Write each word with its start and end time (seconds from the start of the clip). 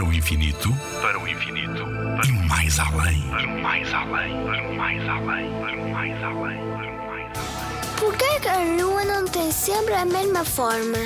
Para 0.00 0.08
o 0.08 0.14
infinito, 0.14 0.74
para 1.02 1.20
o 1.20 1.28
infinito, 1.28 1.82
e 2.26 2.32
mais 2.48 2.78
além, 2.78 3.20
para 3.28 3.46
o 3.46 3.62
mais 3.62 3.92
além, 3.92 4.44
para 4.46 4.66
o 4.66 4.74
mais 4.74 5.06
além, 5.06 5.60
para 5.60 5.76
o 5.76 5.90
mais 5.90 6.22
além, 6.22 6.58
para 6.58 6.90
o 6.90 7.06
mais 7.06 7.38
além. 7.38 7.98
Por 7.98 8.16
que 8.16 8.48
a 8.48 8.82
Lua 8.82 9.04
não 9.04 9.28
tem 9.28 9.52
sempre 9.52 9.92
a 9.92 10.06
mesma 10.06 10.42
forma? 10.42 10.96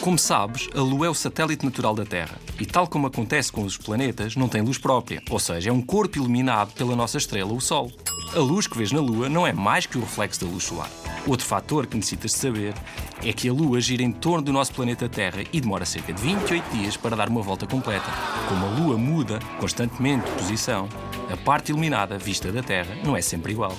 Como 0.00 0.18
sabes, 0.18 0.68
a 0.74 0.80
Lua 0.80 1.06
é 1.06 1.08
o 1.08 1.14
satélite 1.14 1.64
natural 1.64 1.94
da 1.94 2.04
Terra 2.04 2.36
e, 2.58 2.66
tal 2.66 2.88
como 2.88 3.06
acontece 3.06 3.52
com 3.52 3.62
os 3.62 3.76
planetas, 3.76 4.34
não 4.34 4.48
tem 4.48 4.60
luz 4.60 4.76
própria, 4.76 5.22
ou 5.30 5.38
seja, 5.38 5.70
é 5.70 5.72
um 5.72 5.80
corpo 5.80 6.18
iluminado 6.18 6.72
pela 6.72 6.96
nossa 6.96 7.16
estrela, 7.16 7.52
o 7.52 7.60
Sol. 7.60 7.92
A 8.34 8.40
luz 8.40 8.66
que 8.66 8.76
vês 8.76 8.90
na 8.90 9.00
Lua 9.00 9.28
não 9.28 9.46
é 9.46 9.52
mais 9.52 9.86
que 9.86 9.96
o 9.96 10.00
reflexo 10.00 10.44
da 10.44 10.50
luz 10.50 10.64
solar. 10.64 10.90
Outro 11.26 11.46
fator 11.46 11.86
que 11.86 11.96
necessitas 11.96 12.32
saber 12.32 12.74
é 13.22 13.32
que 13.32 13.48
a 13.48 13.52
Lua 13.52 13.80
gira 13.80 14.02
em 14.02 14.12
torno 14.12 14.46
do 14.46 14.52
nosso 14.52 14.72
planeta 14.72 15.08
Terra 15.08 15.42
e 15.52 15.60
demora 15.60 15.84
cerca 15.84 16.12
de 16.12 16.22
28 16.22 16.76
dias 16.76 16.96
para 16.96 17.16
dar 17.16 17.28
uma 17.28 17.42
volta 17.42 17.66
completa. 17.66 18.10
Como 18.48 18.66
a 18.66 18.70
Lua 18.70 18.96
muda 18.96 19.38
constantemente 19.58 20.24
de 20.24 20.32
posição, 20.32 20.88
a 21.30 21.36
parte 21.36 21.70
iluminada 21.70 22.18
vista 22.18 22.50
da 22.50 22.62
Terra 22.62 22.96
não 23.04 23.16
é 23.16 23.20
sempre 23.20 23.52
igual. 23.52 23.76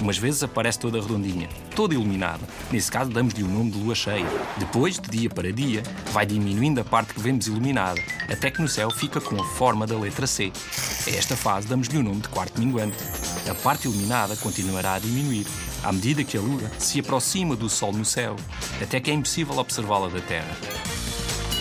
Umas 0.00 0.18
vezes 0.18 0.42
aparece 0.42 0.78
toda 0.78 1.00
redondinha, 1.00 1.48
toda 1.74 1.94
iluminada. 1.94 2.46
Nesse 2.70 2.90
caso, 2.90 3.10
damos-lhe 3.10 3.42
o 3.42 3.48
nome 3.48 3.70
de 3.70 3.78
lua 3.78 3.94
cheia. 3.94 4.26
Depois, 4.58 4.98
de 4.98 5.08
dia 5.08 5.30
para 5.30 5.52
dia, 5.52 5.82
vai 6.12 6.26
diminuindo 6.26 6.80
a 6.80 6.84
parte 6.84 7.14
que 7.14 7.20
vemos 7.20 7.46
iluminada, 7.46 8.00
até 8.30 8.50
que 8.50 8.60
no 8.60 8.68
céu 8.68 8.90
fica 8.90 9.20
com 9.20 9.40
a 9.40 9.44
forma 9.44 9.86
da 9.86 9.98
letra 9.98 10.26
C. 10.26 10.52
A 11.06 11.10
esta 11.10 11.36
fase, 11.36 11.66
damos-lhe 11.66 11.98
o 11.98 12.02
nome 12.02 12.20
de 12.20 12.28
quarto 12.28 12.60
minguante. 12.60 12.96
A 13.48 13.54
parte 13.54 13.86
iluminada 13.86 14.36
continuará 14.36 14.94
a 14.94 14.98
diminuir, 14.98 15.46
à 15.82 15.92
medida 15.92 16.24
que 16.24 16.36
a 16.36 16.40
lua 16.40 16.70
se 16.78 17.00
aproxima 17.00 17.54
do 17.54 17.68
Sol 17.68 17.92
no 17.92 18.04
céu, 18.04 18.36
até 18.82 19.00
que 19.00 19.10
é 19.10 19.14
impossível 19.14 19.56
observá-la 19.58 20.08
da 20.08 20.20
Terra. 20.20 20.56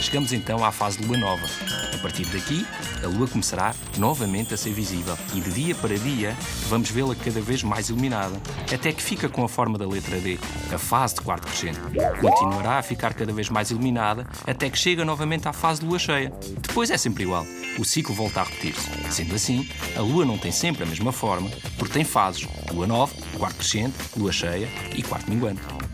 Chegamos 0.02 0.31
então 0.34 0.63
à 0.63 0.72
fase 0.72 0.99
de 0.99 1.08
lua 1.08 1.17
nova. 1.17 1.45
A 1.94 1.98
partir 1.98 2.26
daqui, 2.26 2.66
a 3.04 3.08
lua 3.08 3.27
começará 3.27 3.73
novamente 3.98 4.54
a 4.54 4.57
ser 4.57 4.71
visível 4.71 5.18
e 5.34 5.41
de 5.41 5.51
dia 5.51 5.76
para 5.76 5.98
dia 5.98 6.35
vamos 6.68 6.90
vê-la 6.90 7.15
cada 7.15 7.41
vez 7.41 7.63
mais 7.63 7.90
iluminada, 7.90 8.35
até 8.71 8.91
que 8.91 9.01
fica 9.01 9.27
com 9.27 9.43
a 9.43 9.49
forma 9.49 9.77
da 9.77 9.88
letra 9.88 10.20
D, 10.20 10.38
a 10.73 10.77
fase 10.77 11.16
de 11.16 11.21
quarto 11.21 11.48
crescente. 11.48 11.79
Continuará 12.21 12.77
a 12.77 12.84
ficar 12.84 13.13
cada 13.13 13.34
vez 13.34 13.49
mais 13.49 13.71
iluminada 13.71 14.27
até 14.46 14.70
que 14.70 14.77
chega 14.77 15.04
novamente 15.04 15.48
à 15.48 15.54
fase 15.54 15.82
de 15.82 15.88
lua 15.88 15.99
cheia. 15.99 16.32
Depois 16.62 16.91
é 16.91 16.98
sempre 16.98 17.23
igual. 17.23 17.46
O 17.79 17.84
ciclo 17.84 18.13
volta 18.13 18.41
a 18.41 18.43
repetir-se. 18.43 18.90
Sendo 19.12 19.35
assim, 19.35 19.68
a 19.98 20.01
lua 20.01 20.26
não 20.26 20.38
tem 20.38 20.51
sempre 20.51 20.84
a 20.84 20.85
mesma 20.85 21.12
forma, 21.12 21.49
porque 21.77 21.93
tem 21.93 22.04
fases: 22.04 22.48
lua 22.71 22.88
nova, 22.88 23.13
quarto 23.38 23.57
crescente, 23.57 23.96
lua 24.16 24.32
cheia 24.32 24.70
e 24.96 25.01
quarto 25.01 25.29
minguante. 25.29 25.62